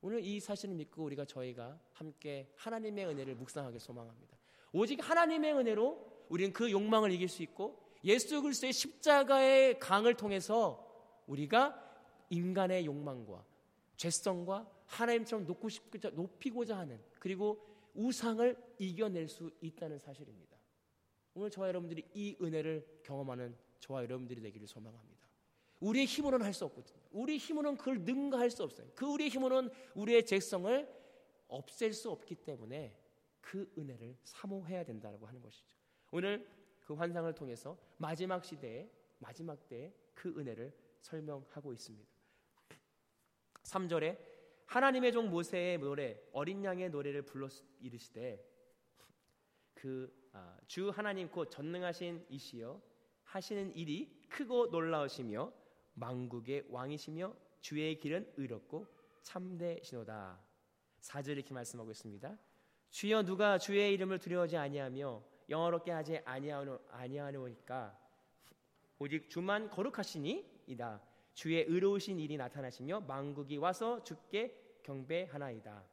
오늘 0.00 0.24
이 0.24 0.40
사실을 0.40 0.74
믿고 0.74 1.04
우리가 1.04 1.24
저희가 1.24 1.80
함께 1.92 2.52
하나님의 2.56 3.06
은혜를 3.06 3.34
묵상하게 3.36 3.78
소망합니다. 3.78 4.36
오직 4.72 4.98
하나님의 5.08 5.54
은혜로 5.54 6.26
우리는 6.28 6.52
그 6.52 6.70
욕망을 6.70 7.12
이길 7.12 7.28
수 7.28 7.42
있고 7.42 7.82
예수 8.04 8.42
그리스도의 8.42 8.72
십자가의 8.72 9.78
강을 9.78 10.14
통해서 10.14 10.88
우리가 11.26 11.78
인간의 12.30 12.86
욕망과 12.86 13.44
죄성과 13.96 14.68
하나님처럼 14.86 15.46
높고 15.46 15.68
싶고자 15.68 16.10
높이고자 16.10 16.78
하는 16.78 17.00
그리고 17.22 17.64
우상을 17.94 18.56
이겨낼 18.80 19.28
수 19.28 19.48
있다는 19.60 19.96
사실입니다. 20.00 20.58
오늘 21.34 21.50
저와 21.50 21.68
여러분들이 21.68 22.04
이 22.14 22.36
은혜를 22.42 22.98
경험하는 23.04 23.56
저와 23.78 24.02
여러분들이 24.02 24.40
되기를 24.40 24.66
소망합니다. 24.66 25.28
우리의 25.78 26.06
힘으로는 26.06 26.44
할 26.44 26.52
수 26.52 26.64
없거든요. 26.64 26.98
우리 27.12 27.38
힘으로는 27.38 27.78
그걸 27.78 28.00
능가할 28.00 28.50
수 28.50 28.64
없어요. 28.64 28.88
그 28.96 29.06
우리의 29.06 29.30
힘으로는 29.30 29.70
우리의 29.94 30.26
죄성을 30.26 30.92
없앨 31.46 31.92
수 31.92 32.10
없기 32.10 32.34
때문에 32.34 32.98
그 33.40 33.72
은혜를 33.78 34.16
사모해야 34.24 34.82
된다고 34.82 35.24
하는 35.24 35.40
것이죠. 35.40 35.76
오늘 36.10 36.44
그 36.80 36.94
환상을 36.94 37.32
통해서 37.36 37.78
마지막 37.98 38.44
시대에 38.44 38.90
마지막 39.20 39.68
때에 39.68 39.92
그 40.12 40.34
은혜를 40.36 40.76
설명하고 40.98 41.72
있습니다. 41.72 42.10
3절에 43.62 44.31
하나님의 44.72 45.12
종 45.12 45.28
모세의 45.28 45.76
노래 45.80 46.18
어린 46.32 46.64
양의 46.64 46.88
노래를 46.88 47.20
불러 47.26 47.46
이르시되 47.78 48.42
그주 49.74 50.10
아, 50.32 50.56
하나님 50.94 51.28
곧 51.28 51.50
전능하신 51.50 52.24
이시여 52.30 52.80
하시는 53.24 53.76
일이 53.76 54.26
크고 54.30 54.68
놀라우시며 54.68 55.52
망국의 55.92 56.68
왕이시며 56.70 57.36
주의 57.60 58.00
길은 58.00 58.32
의롭고 58.38 58.86
참되시노다. 59.20 60.40
4절 61.00 61.32
이렇게 61.32 61.52
말씀하고 61.52 61.90
있습니다. 61.90 62.38
주여 62.88 63.24
누가 63.24 63.58
주의 63.58 63.92
이름을 63.92 64.20
두려워하지 64.20 64.56
아니하며 64.56 65.22
영어롭게 65.50 65.90
하지 65.90 66.18
아니하노니까 66.24 67.98
오직 68.98 69.28
주만 69.28 69.68
거룩하시니이다. 69.68 71.02
주의 71.34 71.62
의로우신 71.62 72.18
일이 72.18 72.38
나타나시며 72.38 73.00
망국이 73.00 73.58
와서 73.58 74.02
주께 74.02 74.61
경배하나이다. 74.82 75.84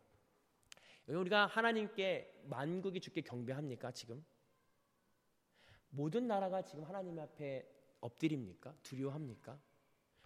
우리가 1.08 1.48
하나님께 1.48 2.44
만국이 2.46 3.00
주께 3.00 3.22
경배합니까 3.22 3.92
지금? 3.92 4.24
모든 5.90 6.28
나라가 6.28 6.62
지금 6.62 6.84
하나님 6.84 7.18
앞에 7.18 7.68
엎드립니까? 8.00 8.76
두려워합니까? 8.84 9.60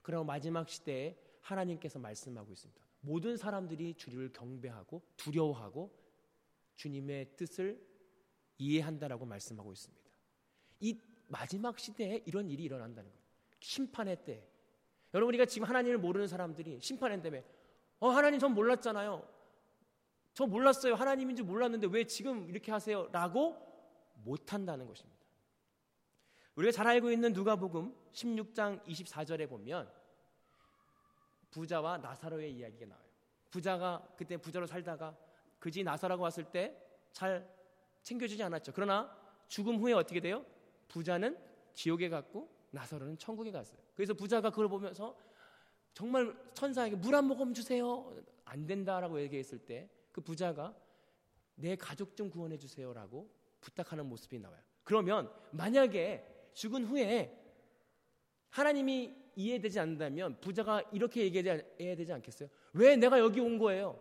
그럼 0.02 0.26
마지막 0.26 0.68
시대에 0.68 1.18
하나님께서 1.42 2.00
말씀하고 2.00 2.52
있습니다. 2.52 2.82
모든 3.02 3.38
사람들이 3.38 3.96
주를 3.96 4.32
경배하고 4.32 5.02
두려워하고 5.18 5.94
주님의 6.76 7.36
뜻을 7.36 7.86
이해한다라고 8.58 9.26
말씀하고 9.26 9.72
있습니다. 9.72 10.04
이 10.82 11.00
마지막 11.28 11.80
시대에 11.80 12.24
이런 12.26 12.50
일이 12.50 12.64
일어난다는 12.64 13.10
거예요. 13.10 13.24
심판의 13.60 14.24
때. 14.26 14.48
여러분 15.14 15.30
우리가 15.30 15.46
지금 15.46 15.68
하나님을 15.68 15.98
모르는 15.98 16.28
사람들이 16.28 16.80
심판의 16.82 17.22
때에 17.22 17.44
어 18.04 18.10
하나님 18.10 18.38
전 18.38 18.54
몰랐잖아요. 18.54 19.26
저 20.34 20.46
몰랐어요. 20.46 20.96
하나님인 20.96 21.38
줄 21.38 21.46
몰랐는데 21.46 21.88
왜 21.88 22.04
지금 22.04 22.50
이렇게 22.50 22.70
하세요? 22.70 23.08
라고 23.14 23.56
못한다는 24.26 24.88
것입니다. 24.88 25.24
우리가 26.56 26.74
잘 26.74 26.86
알고 26.88 27.12
있는 27.12 27.32
누가복음 27.32 27.96
16장 28.12 28.84
24절에 28.84 29.48
보면 29.48 29.90
부자와 31.52 32.00
나사로의 32.00 32.52
이야기가 32.52 32.88
나와요. 32.88 33.06
부자가 33.50 34.06
그때 34.18 34.36
부자로 34.36 34.68
살다가 34.68 35.16
그지 35.60 35.84
나사라고 35.84 36.24
왔을 36.24 36.44
때 36.44 36.78
잘 37.14 37.48
챙겨주지 38.02 38.44
않았죠. 38.44 38.74
그러나 38.74 39.16
죽음 39.48 39.78
후에 39.78 39.94
어떻게 39.94 40.20
돼요? 40.20 40.46
부자는 40.90 41.38
지옥에 41.74 42.10
갔고 42.10 42.50
나사로는 42.72 43.18
천국에 43.18 43.50
갔어요. 43.52 43.80
그래서 43.96 44.14
부자가 44.14 44.50
그걸 44.50 44.68
보면서 44.68 45.16
정말 45.94 46.36
천사에게 46.54 46.96
물 46.96 47.14
한 47.16 47.26
모금 47.26 47.54
주세요. 47.54 48.12
안 48.46 48.66
된다라고 48.66 49.20
얘기했을 49.22 49.60
때 49.60 49.90
그 50.12 50.22
부자가 50.22 50.76
내 51.56 51.76
가족 51.76 52.16
좀 52.16 52.30
구원해 52.30 52.56
주세요라고 52.58 53.28
부탁하는 53.62 54.06
모습이 54.08 54.38
나와요. 54.40 54.62
그러면 54.84 55.32
만약에 55.52 56.24
죽은 56.54 56.86
후에 56.86 57.36
하나님이 58.50 59.12
이해되지 59.36 59.80
않는다면 59.80 60.40
부자가 60.40 60.84
이렇게 60.92 61.24
얘기해야 61.24 61.58
되지 61.96 62.14
않겠어요? 62.14 62.48
왜 62.74 62.96
내가 62.96 63.18
여기 63.20 63.40
온 63.40 63.58
거예요? 63.58 64.00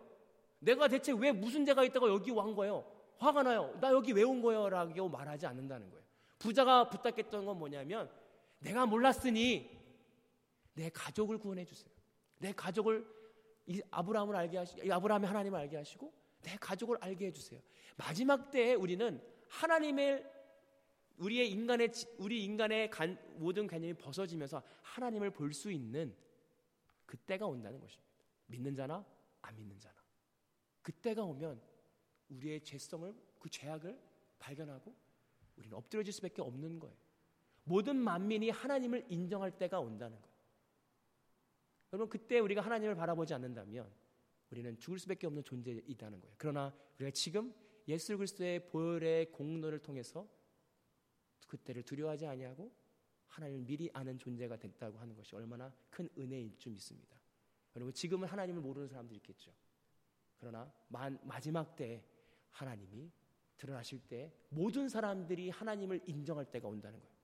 내가 0.59 0.87
대체 0.87 1.11
왜 1.13 1.31
무슨 1.31 1.65
죄가 1.65 1.83
있다고 1.83 2.09
여기 2.09 2.29
온 2.29 2.53
거예요? 2.53 2.85
화가 3.17 3.41
나요. 3.41 3.75
나 3.81 3.91
여기 3.91 4.11
왜 4.13 4.21
온 4.23 4.41
거예요? 4.41 4.69
라고 4.69 5.09
말하지 5.09 5.47
않는다는 5.47 5.89
거예요. 5.89 6.03
부자가 6.37 6.89
부탁했던 6.89 7.45
건 7.45 7.57
뭐냐면 7.57 8.07
내가 8.59 8.85
몰랐으니 8.85 9.72
내 10.73 10.89
가족을 10.89 11.37
구원해 11.37 11.65
주세요. 11.65 11.93
내 12.39 12.51
가족을 12.51 13.05
이 13.67 13.81
아브라함을 13.91 14.35
알게 14.35 14.57
하시고 14.57 14.93
아브라함의 14.93 15.27
하나님을 15.27 15.59
알게 15.59 15.77
하시고 15.77 16.13
내 16.41 16.55
가족을 16.57 16.97
알게 16.99 17.27
해 17.27 17.31
주세요. 17.31 17.61
마지막 17.95 18.51
때에 18.51 18.73
우리는 18.73 19.21
하나님의 19.47 20.31
우리의 21.17 21.51
인간의 21.51 21.91
우리 22.17 22.43
인간의 22.43 22.89
간, 22.89 23.17
모든 23.37 23.67
개념이 23.67 23.93
벗어지면서 23.93 24.61
하나님을 24.81 25.29
볼 25.31 25.53
수 25.53 25.71
있는 25.71 26.15
그 27.05 27.17
때가 27.17 27.45
온다는 27.45 27.79
것입니다. 27.79 28.11
믿는 28.47 28.75
자나 28.75 29.05
안 29.41 29.55
믿는 29.55 29.79
자나. 29.79 29.95
그때가 30.81 31.23
오면 31.23 31.61
우리의 32.29 32.63
죄성을 32.63 33.15
그 33.39 33.49
죄악을 33.49 33.99
발견하고 34.39 34.93
우리는 35.55 35.77
엎드려질 35.77 36.11
수밖에 36.13 36.41
없는 36.41 36.79
거예요. 36.79 36.95
모든 37.63 37.95
만민이 37.95 38.49
하나님을 38.49 39.05
인정할 39.07 39.51
때가 39.57 39.79
온다는 39.79 40.19
거예요. 40.19 40.32
여러분 41.93 42.09
그때 42.09 42.39
우리가 42.39 42.61
하나님을 42.61 42.95
바라보지 42.95 43.35
않는다면 43.35 43.87
우리는 44.49 44.77
죽을 44.79 44.97
수밖에 44.97 45.27
없는 45.27 45.43
존재이다는 45.43 46.19
거예요. 46.19 46.35
그러나 46.39 46.75
우리가 46.95 47.11
지금 47.11 47.53
예수 47.87 48.17
그리스도의 48.17 48.67
보혈의 48.67 49.31
공로를 49.31 49.79
통해서 49.79 50.27
그때를 51.47 51.83
두려워하지 51.83 52.25
아니하고 52.25 52.73
하나님을 53.27 53.65
미리 53.65 53.91
아는 53.93 54.17
존재가 54.17 54.57
됐다고 54.57 54.97
하는 54.97 55.15
것이 55.15 55.35
얼마나 55.35 55.71
큰 55.91 56.09
은혜일 56.17 56.57
줄 56.57 56.71
믿습니다. 56.71 57.15
여러분 57.75 57.93
지금은 57.93 58.27
하나님을 58.27 58.61
모르는 58.61 58.87
사람들이 58.87 59.17
있겠죠. 59.17 59.53
그러나 60.39 60.73
만, 60.87 61.19
마지막 61.23 61.75
때 61.75 62.03
하나님이 62.49 63.11
드러나실 63.57 64.07
때 64.07 64.33
모든 64.49 64.89
사람들이 64.89 65.51
하나님을 65.51 66.01
인정할 66.07 66.45
때가 66.45 66.67
온다는 66.67 66.99
거예요. 66.99 67.15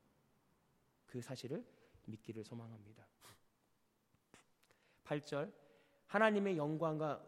그 1.07 1.21
사실을 1.21 1.65
믿기를 2.05 2.43
소망합니다. 2.43 3.08
8절 5.09 5.51
하나님의 6.05 6.57
영광과 6.57 7.25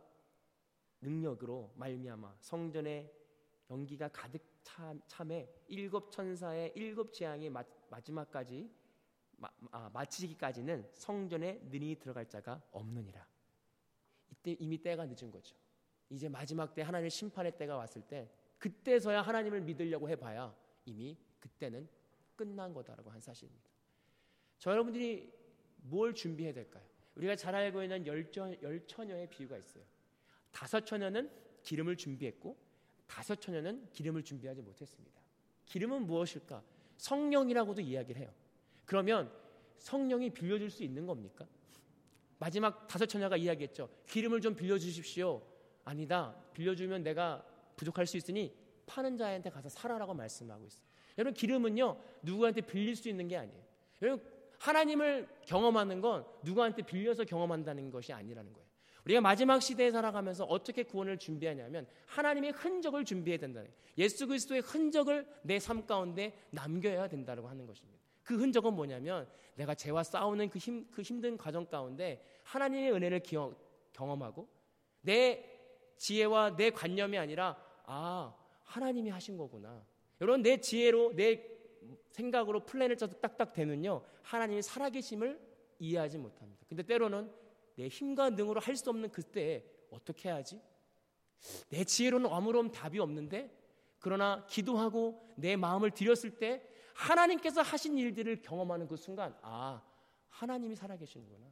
능력으로 1.02 1.74
말미암아 1.76 2.38
성전의 2.40 3.12
연기가 3.70 4.08
가득 4.10 4.42
참에 5.08 5.50
일곱 5.68 6.12
천사의 6.12 6.74
일곱 6.76 7.12
재앙의 7.14 7.50
마, 7.50 7.64
지막까지 8.04 8.70
마, 9.38 9.50
아, 9.72 9.90
마치기까지는 9.90 10.90
성전에 10.94 11.60
능히 11.72 11.98
들어갈 11.98 12.30
자가 12.30 12.62
없느니라. 12.72 13.28
이때 14.30 14.56
이미 14.60 14.78
때가 14.78 15.06
늦은 15.06 15.32
거죠. 15.32 15.56
이제 16.10 16.30
마지막 16.30 16.76
때 16.76 16.84
하나님의 16.84 17.10
심판의 17.10 17.58
때가 17.58 17.76
왔을 17.78 18.04
때 18.04 18.30
그때서야 18.60 19.22
하나님을 19.24 19.62
믿으려고 19.62 20.08
해봐야 20.10 20.56
이미 20.86 21.18
그때는 21.40 21.90
끝난 22.36 22.74
거다라고 22.74 23.10
한 23.10 23.20
사실입니다. 23.20 23.72
저 24.60 24.70
여러분들이 24.72 25.34
뭘 25.78 26.14
준비해야 26.14 26.54
될까요? 26.54 26.91
우리가 27.16 27.36
잘 27.36 27.54
알고 27.56 27.84
있는 27.84 28.06
열전, 28.06 28.62
열처녀의 28.62 29.30
비유가 29.30 29.58
있어요. 29.58 29.84
다섯 30.52 30.86
처녀는 30.86 31.30
기름을 31.64 31.98
준비했고 31.98 32.58
다섯 33.08 33.40
처녀는 33.40 33.90
기름을 33.92 34.24
준비하지 34.24 34.62
못했습니다. 34.62 35.20
기름은 35.66 36.06
무엇일까? 36.06 36.64
성령이라고도 36.98 37.82
이야기를 37.82 38.22
해요. 38.22 38.34
그러면 38.86 39.32
성령이 39.78 40.30
빌려줄 40.32 40.70
수 40.70 40.84
있는 40.84 41.06
겁니까? 41.06 41.46
마지막 42.38 42.88
다섯 42.88 43.06
처녀가 43.06 43.38
이야기했죠. 43.38 43.90
기름을 44.08 44.42
좀 44.42 44.56
빌려주십시오. 44.56 45.42
아니다. 45.84 46.36
빌려주면 46.54 47.04
내가 47.04 47.46
부족할 47.76 48.06
수 48.08 48.18
있으니 48.18 48.56
파는 48.86 49.18
자한테 49.18 49.50
가서 49.50 49.70
사라라고 49.70 50.14
말씀하고 50.14 50.66
있어요. 50.66 50.84
여러분 51.18 51.34
기름은요 51.34 52.02
누구한테 52.24 52.62
빌릴 52.62 52.96
수 52.96 53.10
있는 53.10 53.28
게 53.28 53.38
아니에요. 53.38 53.64
여러분 54.02 54.31
하나님을 54.62 55.28
경험하는 55.46 56.02
건 56.02 56.24
누구한테 56.44 56.84
빌려서 56.84 57.24
경험한다는 57.24 57.90
것이 57.90 58.14
아니라는 58.14 58.54
거예요. 58.54 58.70
우리가 59.06 59.20
마지막 59.20 59.60
시대에 59.60 59.90
살아가면서 59.90 60.44
어떻게 60.46 60.84
구원을 60.84 61.18
준비하냐면 61.18 61.88
하나님의 62.06 62.52
흔적을 62.52 63.04
준비해야 63.04 63.40
된다는 63.40 63.70
거예요. 63.72 63.82
예수 63.98 64.28
그리스도의 64.28 64.62
흔적을 64.62 65.28
내 65.42 65.58
삶 65.58 65.88
가운데 65.88 66.38
남겨야 66.52 67.08
된다고 67.08 67.48
하는 67.48 67.66
것입니다. 67.66 68.00
그 68.24 68.38
흔적은 68.38 68.74
뭐냐면 68.74 69.28
내가 69.56 69.74
죄와 69.74 70.04
싸우는 70.04 70.50
그, 70.50 70.60
힘, 70.60 70.88
그 70.92 71.02
힘든 71.02 71.38
과정 71.38 71.66
가운데 71.66 72.24
하나님의 72.44 72.94
은혜를 72.94 73.22
기억, 73.22 73.58
경험하고 73.94 74.48
내 75.02 75.44
지혜와 75.98 76.56
내 76.56 76.70
관념이 76.70 77.18
아니라 77.18 77.58
아 77.86 78.36
하나님이 78.64 79.10
하신 79.10 79.38
거구나. 79.38 79.84
여러분 80.22 80.44
내 80.44 80.58
지혜로 80.58 81.16
내 81.16 81.51
생각으로 82.12 82.66
플랜을 82.66 82.98
짜서 82.98 83.16
딱딱 83.20 83.54
되면요 83.54 84.04
하나님이 84.24 84.62
살아계심을 84.62 85.40
이해하지 85.80 86.18
못합니다. 86.20 86.64
근데 86.70 86.84
때로는 86.84 87.32
내 87.76 87.88
힘과 87.88 88.32
능으로 88.32 88.60
할 88.60 88.76
수 88.76 88.90
없는 88.90 89.10
그때 89.10 89.66
어떻게 89.90 90.30
해야지? 90.30 90.62
내 91.70 91.84
지혜로는 91.84 92.30
아무런 92.32 92.72
답이 92.72 93.00
없는데 93.00 93.52
그러나 94.00 94.46
기도하고 94.48 95.28
내 95.36 95.56
마음을 95.56 95.92
들였을 95.92 96.38
때 96.38 96.62
하나님께서 96.94 97.62
하신 97.62 97.98
일들을 97.98 98.42
경험하는 98.42 98.88
그 98.88 98.96
순간 98.96 99.36
아 99.42 99.82
하나님이 100.30 100.76
살아계시는구나 100.76 101.48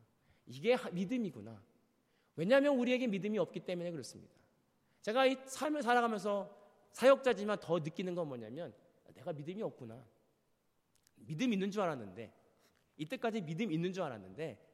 이게 0.46 0.76
믿음이구나 0.92 1.62
왜냐하면 2.36 2.78
우리에게 2.78 3.08
믿음이 3.08 3.38
없기 3.40 3.62
때문에 3.62 3.92
그렇습니다 3.92 4.34
제가 5.02 5.26
이 5.26 5.38
삶을 5.46 5.82
살아가면서 5.82 6.56
사역자지만 6.92 7.60
더 7.60 7.80
느끼는 7.80 8.16
건 8.16 8.28
뭐냐면 8.28 8.74
내가 9.14 9.34
믿음이 9.34 9.62
없구나 9.64 10.06
믿음 11.26 11.54
있는 11.54 11.72
줄 11.72 11.82
알았는데 11.82 12.34
이때까지 12.98 13.42
믿음 13.42 13.72
있는 13.72 13.94
줄 13.94 14.04
알았는데 14.04 14.70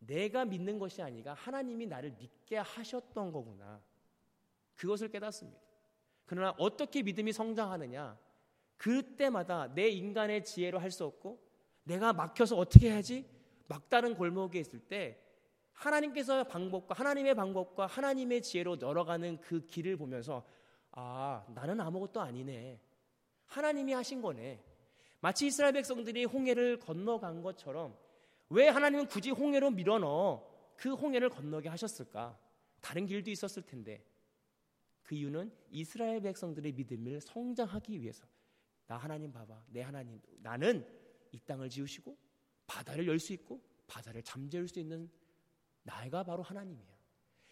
내가 0.00 0.44
믿는 0.44 0.78
것이 0.78 1.02
아니라 1.02 1.34
하나님이 1.34 1.86
나를 1.86 2.12
믿게 2.12 2.58
하셨던 2.58 3.32
거구나. 3.32 3.82
그것을 4.76 5.08
깨닫습니다. 5.08 5.60
그러나 6.26 6.54
어떻게 6.58 7.02
믿음이 7.02 7.32
성장하느냐? 7.32 8.18
그때마다 8.76 9.72
내 9.74 9.88
인간의 9.88 10.44
지혜로 10.44 10.78
할 10.78 10.90
수 10.90 11.04
없고 11.04 11.42
내가 11.84 12.12
막혀서 12.12 12.56
어떻게 12.56 12.90
해야지? 12.90 13.28
막다른 13.66 14.14
골목에 14.14 14.58
있을 14.60 14.78
때 14.80 15.20
하나님께서 15.72 16.44
방법과 16.44 16.94
하나님의 16.94 17.34
방법과 17.34 17.86
하나님의 17.86 18.42
지혜로 18.42 18.78
열어가는 18.80 19.40
그 19.40 19.66
길을 19.66 19.96
보면서 19.96 20.46
아, 20.92 21.44
나는 21.48 21.80
아무것도 21.80 22.20
아니네. 22.20 22.80
하나님이 23.46 23.92
하신 23.92 24.22
거네. 24.22 24.62
마치 25.24 25.46
이스라엘 25.46 25.72
백성들이 25.72 26.26
홍해를 26.26 26.78
건너간 26.80 27.40
것처럼 27.40 27.96
왜 28.50 28.68
하나님은 28.68 29.06
굳이 29.06 29.30
홍해로 29.30 29.70
밀어넣어 29.70 30.46
그 30.76 30.92
홍해를 30.92 31.30
건너게 31.30 31.70
하셨을까? 31.70 32.38
다른 32.82 33.06
길도 33.06 33.30
있었을 33.30 33.62
텐데. 33.62 34.04
그 35.02 35.14
이유는 35.14 35.50
이스라엘 35.70 36.20
백성들의 36.20 36.72
믿음을 36.72 37.22
성장하기 37.22 38.02
위해서. 38.02 38.26
나 38.86 38.98
하나님 38.98 39.32
봐봐. 39.32 39.64
내 39.68 39.80
하나님. 39.80 40.20
나는 40.42 40.86
이 41.32 41.38
땅을 41.38 41.70
지으시고 41.70 42.14
바다를 42.66 43.06
열 43.06 43.18
수 43.18 43.32
있고 43.32 43.62
바다를 43.86 44.22
잠재울 44.22 44.68
수 44.68 44.78
있는 44.78 45.08
나가 45.84 46.22
바로 46.22 46.42
하나님이야. 46.42 46.94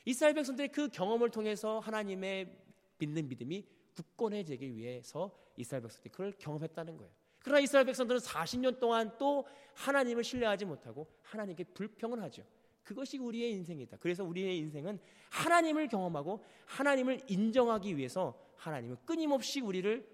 이스라엘 0.04 0.35
백성들의 0.35 0.72
그 0.72 0.90
경험을 0.90 1.30
통해서 1.30 1.78
하나님의 1.78 2.54
믿는 2.98 3.28
믿음이 3.28 3.66
굳건해지기 3.94 4.76
위해서 4.76 5.35
이스라엘 5.56 5.80
백성들이 5.85 6.11
그걸 6.11 6.32
경험했다는 6.32 6.98
거예요. 6.98 7.21
그러나 7.42 7.61
이스라엘 7.61 7.87
백성들은 7.87 8.20
40년 8.20 8.78
동안 8.78 9.16
또 9.18 9.46
하나님을 9.74 10.22
신뢰하지 10.22 10.64
못하고 10.64 11.07
하나님께 11.22 11.64
불평을 11.64 12.22
하죠. 12.22 12.44
그것이 12.83 13.18
우리의 13.18 13.52
인생이다. 13.52 13.96
그래서 13.98 14.24
우리의 14.24 14.59
인생은 14.59 14.98
하나님을 15.31 15.88
경험하고 15.88 16.44
하나님을 16.66 17.20
인정하기 17.28 17.96
위해서 17.96 18.38
하나님은 18.57 18.96
끊임없이 19.05 19.61
우리를 19.61 20.09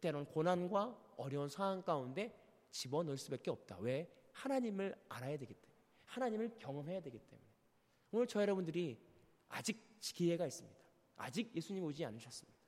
때론 0.00 0.26
고난과 0.26 1.14
어려운 1.16 1.48
상황 1.48 1.82
가운데 1.82 2.34
집어넣을 2.70 3.18
수밖에 3.18 3.50
없다. 3.50 3.78
왜? 3.80 4.10
하나님을 4.32 4.94
알아야 5.08 5.36
되기 5.36 5.54
때문에. 5.54 5.78
하나님을 6.06 6.58
경험해야 6.58 7.00
되기 7.00 7.18
때문에. 7.18 7.48
오늘 8.12 8.26
저 8.26 8.40
여러분들이 8.40 8.98
아직 9.48 9.82
기회가 10.00 10.46
있습니다. 10.46 10.78
아직 11.16 11.54
예수님 11.54 11.84
오지 11.84 12.04
않으셨습니다. 12.04 12.58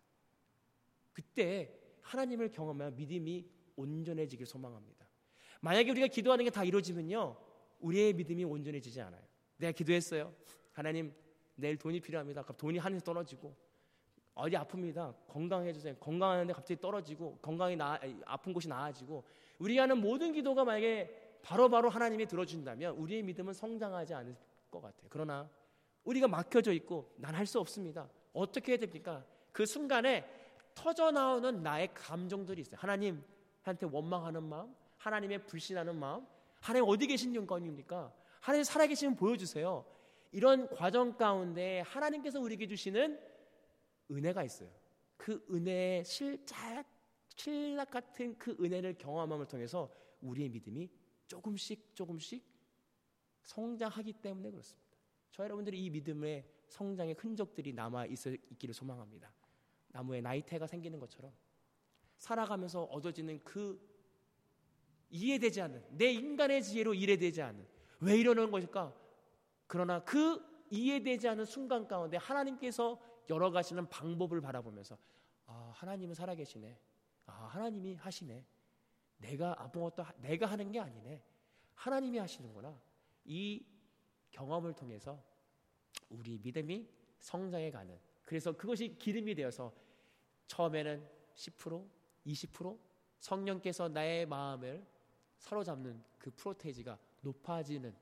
그때 1.13 1.79
하나님을 2.03 2.51
경험하며 2.51 2.97
믿음이 2.97 3.47
온전해지길 3.77 4.47
소망합니다. 4.47 5.07
만약에 5.61 5.91
우리가 5.91 6.07
기도하는 6.09 6.45
게 6.45 6.51
다 6.51 6.65
이루어지면요. 6.65 7.37
우리의 7.81 8.13
믿음이 8.15 8.45
온전해지지 8.45 9.01
않아요. 9.01 9.23
내가 9.57 9.73
기도했어요. 9.73 10.33
하나님, 10.73 11.13
내일 11.55 11.77
돈이 11.77 12.01
필요합니다. 12.01 12.43
돈이 12.43 12.79
하늘에서 12.79 13.05
떨어지고 13.05 13.55
어디 14.35 14.57
아픕니다. 14.57 15.15
건강해 15.29 15.73
주세요. 15.73 15.95
건강하는데 15.97 16.53
갑자기 16.53 16.81
떨어지고 16.81 17.39
건강이 17.43 17.77
나 17.77 17.99
아픈 18.25 18.53
곳이 18.53 18.69
나아지고 18.69 19.25
우리가 19.59 19.83
하는 19.83 19.99
모든 19.99 20.33
기도가 20.33 20.65
만약에 20.65 21.39
바로바로 21.43 21.71
바로 21.71 21.91
하나님이 21.91 22.27
들어준다면 22.27 22.97
우리의 22.97 23.23
믿음은 23.25 23.53
성장하지 23.53 24.15
않을 24.15 24.35
것 24.71 24.81
같아요. 24.81 25.07
그러나 25.11 25.51
우리가 26.05 26.29
막혀져 26.29 26.73
있고 26.73 27.13
난 27.17 27.35
할 27.35 27.47
수 27.47 27.61
없습니다. 27.61 28.09
어떻게 28.33 28.73
해야 28.73 28.79
됩니까? 28.79 29.25
그 29.53 29.67
순간에 29.67 30.25
터져 30.75 31.11
나오는 31.11 31.63
나의 31.63 31.93
감정들이 31.93 32.63
있어요. 32.63 32.79
하나님, 32.81 33.23
한테 33.63 33.87
원망하는 33.87 34.43
마음, 34.43 34.75
하나님의 34.99 35.47
불신하는 35.47 35.97
마음, 35.97 36.27
하나님 36.61 36.89
어디 36.89 37.07
계신 37.07 37.35
영광입니까? 37.35 38.13
하나님 38.41 38.65
살아계시면 38.65 39.17
보여주세요. 39.17 39.85
이런 40.33 40.69
과정 40.71 41.17
가운데 41.17 41.81
하나님께서 41.81 42.41
우리에게 42.41 42.67
주시는 42.67 43.21
은혜가 44.11 44.45
있어요. 44.45 44.71
그 45.17 45.45
은혜의 45.51 46.05
실작, 46.05 46.85
실락 47.29 47.91
같은 47.91 48.37
그 48.39 48.57
은혜를 48.61 48.99
경험함을 48.99 49.47
통해서 49.47 49.91
우리의 50.21 50.49
믿음이 50.49 50.91
조금씩 51.27 51.95
조금씩 51.95 52.45
성장하기 53.43 54.15
때문에 54.15 54.51
그렇습니다. 54.51 54.89
저 55.31 55.45
여러분들이 55.45 55.85
이 55.85 55.91
믿음의 55.91 56.45
성장의 56.69 57.15
흔적들이 57.19 57.73
남아 57.73 58.07
있기를 58.07 58.75
소망합니다. 58.75 59.33
나무에 59.89 60.21
나이테가 60.21 60.67
생기는 60.67 60.99
것처럼 60.99 61.33
살아가면서 62.23 62.85
얻어지는 62.85 63.43
그 63.43 63.81
이해되지 65.11 65.61
않는 65.61 65.85
내 65.91 66.13
인간의 66.13 66.63
지혜로 66.63 66.95
이해되지 66.95 67.43
않는 67.43 67.67
왜 68.01 68.17
이러는 68.17 68.53
것일까? 68.53 68.95
그러나 69.67 70.05
그 70.05 70.41
이해되지 70.71 71.27
않는 71.29 71.45
순간 71.45 71.89
가운데 71.89 72.17
하나님께서 72.17 73.01
열어가시는 73.29 73.89
방법을 73.89 74.41
바라보면서 74.41 74.97
아 75.47 75.73
하나님은 75.75 76.15
살아계시네. 76.15 76.79
아 77.27 77.33
하나님이 77.33 77.97
하시네. 77.97 78.47
내가 79.19 79.61
아무것도 79.61 80.05
내가 80.19 80.47
하는 80.47 80.71
게 80.71 80.79
아니네. 80.79 81.25
하나님이 81.75 82.19
하시는구나. 82.19 82.81
이 83.25 83.67
경험을 84.31 84.75
통해서 84.75 85.21
우리 86.09 86.39
믿음이 86.39 86.89
성장해 87.19 87.73
가는 87.73 87.99
그래서 88.25 88.53
그것이 88.53 88.97
기름이 88.97 89.35
되어서 89.35 89.75
처음에는 90.47 91.05
10% 91.35 92.02
20% 92.27 92.79
성령께서 93.19 93.89
나의 93.89 94.27
마음을 94.27 94.85
사로잡는 95.39 96.03
그 96.19 96.31
프로테이지가 96.31 96.99
높아지는 97.21 97.95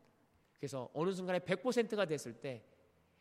그래서 0.59 0.91
어느 0.93 1.13
순간에 1.13 1.39
100%가 1.39 2.05
됐을 2.05 2.35
때 2.35 2.65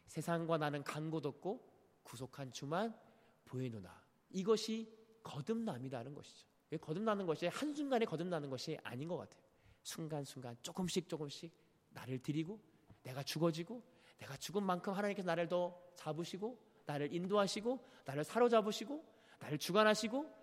세상과 0.08 0.58
나는 0.58 0.84
간곳 0.84 1.26
없고 1.26 1.66
구속한 2.04 2.52
주만 2.52 2.98
보이노라. 3.46 4.02
이것이 4.32 4.92
거듭남이라는 5.24 6.14
것이죠. 6.14 6.48
거듭나는 6.82 7.26
것이 7.26 7.48
한순간에 7.48 8.06
거듭나는 8.06 8.50
것이 8.50 8.78
아닌 8.84 9.08
것 9.08 9.18
같아요. 9.18 9.42
순간순간 9.84 10.58
조금씩 10.62 11.08
조금씩 11.08 11.52
나를 11.92 12.20
드리고 12.20 12.60
내가 13.04 13.24
죽어지고 13.24 13.82
내가 14.18 14.36
죽은 14.38 14.64
만큼 14.64 14.94
하나님께서 14.94 15.26
나를 15.28 15.48
더 15.48 15.80
잡으시고 15.96 16.60
나를 16.86 17.14
인도하시고 17.14 17.80
나를 18.06 18.24
사로잡으시고 18.24 19.04
나를 19.40 19.58
주관하시고 19.58 20.39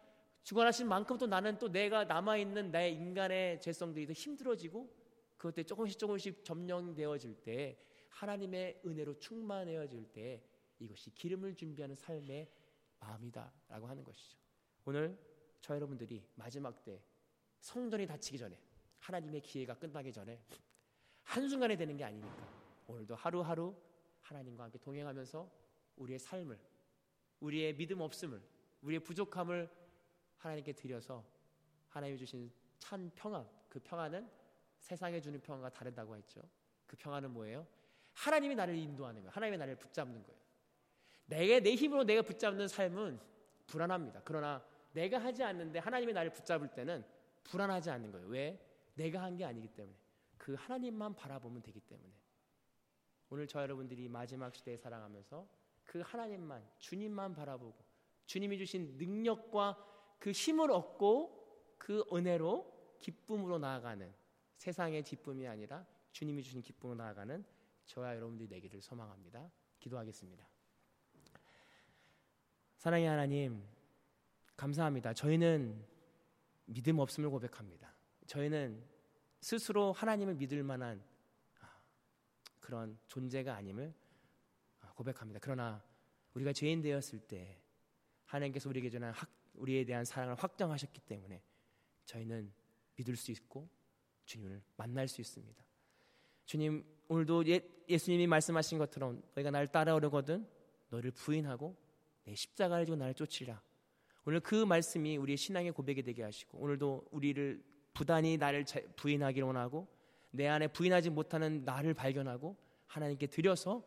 주관하신 0.46 0.86
만큼 0.86 1.18
또 1.18 1.26
나는 1.26 1.58
또 1.58 1.68
내가 1.68 2.04
남아있는 2.04 2.70
나의 2.70 2.94
인간의 2.94 3.60
죄성들이 3.60 4.06
더 4.06 4.12
힘들어지고 4.12 4.88
그것들 5.36 5.64
조금씩 5.64 5.98
조금씩 5.98 6.44
점령되어질 6.44 7.42
때 7.42 7.76
하나님의 8.10 8.82
은혜로 8.86 9.18
충만해질 9.18 10.12
때 10.12 10.44
이것이 10.78 11.10
기름을 11.10 11.56
준비하는 11.56 11.96
삶의 11.96 12.48
마음이다라고 13.00 13.88
하는 13.88 14.04
것이죠. 14.04 14.38
오늘 14.84 15.18
저 15.60 15.74
여러분들이 15.74 16.24
마지막 16.36 16.84
때 16.84 17.02
성전이 17.58 18.06
닫히기 18.06 18.38
전에 18.38 18.56
하나님의 19.00 19.40
기회가 19.40 19.74
끝나기 19.74 20.12
전에 20.12 20.40
한순간에 21.24 21.76
되는 21.76 21.96
게 21.96 22.04
아니니까 22.04 22.48
오늘도 22.86 23.16
하루하루 23.16 23.74
하나님과 24.20 24.62
함께 24.62 24.78
동행하면서 24.78 25.50
우리의 25.96 26.20
삶을 26.20 26.56
우리의 27.40 27.76
믿음 27.76 28.00
없음을 28.00 28.40
우리의 28.82 29.00
부족함을 29.00 29.85
하나님께 30.38 30.72
드려서 30.72 31.24
하나님이 31.88 32.18
주신 32.18 32.50
찬 32.78 33.10
평안 33.14 33.46
그 33.68 33.78
평안은 33.80 34.28
세상에 34.78 35.20
주는 35.20 35.40
평안과 35.40 35.70
다르다고 35.70 36.16
했죠. 36.16 36.42
그 36.86 36.96
평안은 36.96 37.30
뭐예요? 37.32 37.66
하나님이 38.14 38.54
나를 38.54 38.76
인도하는 38.76 39.22
거예요. 39.22 39.30
하나님이 39.30 39.58
나를 39.58 39.76
붙잡는 39.76 40.22
거예요. 40.22 40.40
내게 41.26 41.60
내 41.60 41.74
힘으로 41.74 42.04
내가 42.04 42.22
붙잡는 42.22 42.68
삶은 42.68 43.18
불안합니다. 43.66 44.22
그러나 44.24 44.64
내가 44.92 45.18
하지 45.18 45.42
않는데 45.42 45.80
하나님이 45.80 46.12
나를 46.12 46.32
붙잡을 46.32 46.68
때는 46.68 47.04
불안하지 47.44 47.90
않는 47.90 48.12
거예요. 48.12 48.26
왜? 48.28 48.62
내가 48.94 49.22
한 49.22 49.36
게 49.36 49.44
아니기 49.44 49.68
때문에 49.68 49.96
그 50.38 50.54
하나님만 50.54 51.14
바라보면 51.14 51.62
되기 51.62 51.80
때문에 51.80 52.12
오늘 53.28 53.46
저 53.46 53.60
여러분들이 53.60 54.08
마지막 54.08 54.54
시대에 54.54 54.76
살아가면서 54.76 55.46
그 55.84 56.00
하나님만 56.00 56.64
주님만 56.78 57.34
바라보고 57.34 57.84
주님이 58.26 58.56
주신 58.58 58.96
능력과 58.96 59.95
그 60.18 60.30
힘을 60.30 60.70
얻고 60.70 61.76
그 61.78 62.04
은혜로 62.12 62.96
기쁨으로 63.00 63.58
나아가는 63.58 64.12
세상의 64.56 65.02
기쁨이 65.02 65.46
아니라 65.46 65.86
주님이 66.12 66.42
주신 66.42 66.62
기쁨으로 66.62 66.96
나아가는 66.96 67.44
저와 67.86 68.16
여러분들이 68.16 68.48
되기를 68.48 68.82
소망합니다. 68.82 69.50
기도하겠습니다. 69.78 70.48
사랑의 72.78 73.06
하나님, 73.06 73.62
감사합니다. 74.56 75.12
저희는 75.12 75.84
믿음 76.66 76.98
없음을 76.98 77.30
고백합니다. 77.30 77.94
저희는 78.26 78.82
스스로 79.40 79.92
하나님을 79.92 80.34
믿을 80.34 80.62
만한 80.62 81.02
아, 81.60 81.78
그런 82.60 82.98
존재가 83.06 83.54
아님을 83.54 83.94
아, 84.80 84.92
고백합니다. 84.94 85.38
그러나 85.42 85.82
우리가 86.34 86.52
죄인 86.52 86.82
되었을 86.82 87.20
때 87.20 87.60
하나님께서 88.24 88.68
우리에게 88.68 88.90
전한 88.90 89.12
학, 89.12 89.28
우리에 89.58 89.84
대한 89.84 90.04
사랑을 90.04 90.34
확정하셨기 90.34 91.00
때문에 91.02 91.42
저희는 92.04 92.52
믿을 92.96 93.16
수 93.16 93.30
있고 93.32 93.68
주님을 94.24 94.62
만날 94.76 95.08
수 95.08 95.20
있습니다. 95.20 95.64
주님 96.44 96.84
오늘도 97.08 97.46
예, 97.48 97.60
예수님이 97.88 98.26
말씀하신 98.26 98.78
것처럼 98.78 99.22
너희가 99.34 99.50
나를 99.50 99.68
따라오려거든 99.68 100.46
너를 100.88 101.10
부인하고 101.10 101.76
내 102.24 102.34
십자가를 102.34 102.86
지고 102.86 102.96
나를 102.96 103.14
쫓으라. 103.14 103.62
오늘 104.24 104.40
그 104.40 104.64
말씀이 104.64 105.16
우리의 105.16 105.36
신앙의 105.36 105.72
고백이 105.72 106.02
되게 106.02 106.22
하시고 106.22 106.58
오늘도 106.58 107.08
우리를 107.12 107.62
부단히 107.94 108.36
나를 108.36 108.64
부인하기를 108.96 109.46
원하고 109.46 109.86
내 110.30 110.48
안에 110.48 110.68
부인하지 110.68 111.10
못하는 111.10 111.64
나를 111.64 111.94
발견하고 111.94 112.56
하나님께 112.86 113.28
드려서 113.28 113.84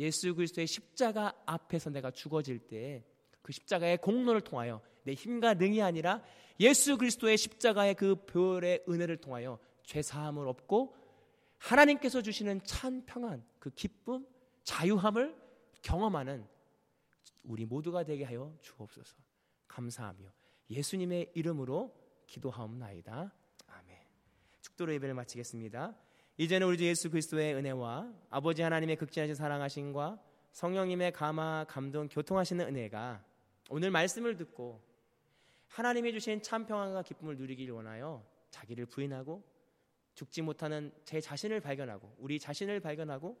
예수 0.00 0.34
그리스도의 0.34 0.66
십자가 0.66 1.34
앞에서 1.46 1.90
내가 1.90 2.10
죽어질 2.10 2.58
때 2.60 3.04
그 3.42 3.52
십자가의 3.52 3.98
공로를 3.98 4.40
통하여 4.40 4.80
내 5.04 5.14
힘과 5.14 5.54
능이 5.54 5.82
아니라 5.82 6.22
예수 6.60 6.96
그리스도의 6.96 7.36
십자가의 7.36 7.94
그 7.94 8.14
별의 8.26 8.84
은혜를 8.88 9.16
통하여 9.18 9.58
죄 9.82 10.02
사함을 10.02 10.46
얻고 10.48 10.94
하나님께서 11.58 12.22
주시는 12.22 12.62
찬 12.64 13.04
평안, 13.06 13.44
그 13.58 13.70
기쁨, 13.70 14.26
자유함을 14.64 15.36
경험하는 15.82 16.46
우리 17.44 17.64
모두가 17.66 18.04
되게 18.04 18.24
하여 18.24 18.56
주옵소서. 18.60 19.16
감사하며 19.68 20.28
예수님의 20.70 21.32
이름으로 21.34 21.94
기도하옵나이다. 22.26 23.32
아멘. 23.66 23.98
축도로 24.60 24.92
예배를 24.94 25.14
마치겠습니다. 25.14 25.96
이제는 26.38 26.66
우리 26.66 26.78
주 26.78 26.84
예수 26.84 27.10
그리스도의 27.10 27.54
은혜와 27.54 28.12
아버지 28.30 28.62
하나님의 28.62 28.96
극진하신 28.96 29.34
사랑하심과 29.34 30.20
성령님의 30.52 31.12
감화, 31.12 31.64
감동, 31.68 32.08
교통하시는 32.08 32.66
은혜가 32.66 33.24
오늘 33.70 33.90
말씀을 33.90 34.36
듣고 34.36 34.82
하나님이 35.72 36.12
주신 36.12 36.42
참 36.42 36.66
평안과 36.66 37.02
기쁨을 37.02 37.38
누리기를 37.38 37.72
원하여 37.72 38.22
자기를 38.50 38.84
부인하고 38.84 39.42
죽지 40.14 40.42
못하는 40.42 40.92
제 41.06 41.18
자신을 41.18 41.60
발견하고 41.60 42.14
우리 42.18 42.38
자신을 42.38 42.80
발견하고 42.80 43.40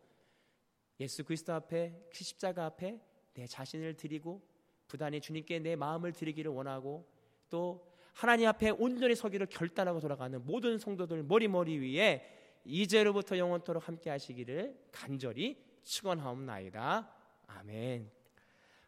예수 1.00 1.24
그리스도 1.24 1.52
앞에 1.52 2.08
그 2.10 2.24
십자가 2.24 2.64
앞에 2.64 2.98
내 3.34 3.46
자신을 3.46 3.98
드리고 3.98 4.40
부단히 4.88 5.20
주님께 5.20 5.58
내 5.58 5.76
마음을 5.76 6.12
드리기를 6.12 6.50
원하고 6.50 7.06
또 7.50 7.86
하나님 8.14 8.48
앞에 8.48 8.70
온전히 8.70 9.14
서기를 9.14 9.46
결단하고 9.48 10.00
돌아가는 10.00 10.42
모든 10.42 10.78
성도들 10.78 11.24
머리머리 11.24 11.78
위에 11.80 12.60
이제로부터 12.64 13.36
영원토록 13.36 13.86
함께 13.86 14.08
하시기를 14.08 14.88
간절히 14.90 15.62
축원하옵나이다. 15.82 17.14
아멘. 17.46 18.10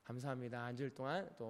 감사합니다. 0.05 0.65
한줄 0.65 0.91
동안 0.95 1.29
또 1.37 1.43